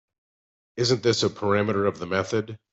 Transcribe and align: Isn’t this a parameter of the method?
Isn’t 0.77 1.03
this 1.03 1.21
a 1.21 1.29
parameter 1.29 1.87
of 1.87 1.99
the 1.99 2.07
method? 2.07 2.57